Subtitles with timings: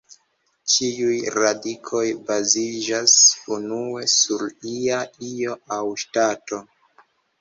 [0.75, 2.01] Ĉiuj radikoj
[2.31, 3.13] baziĝas
[3.57, 6.63] unue sur ia io aŭ ŝtato.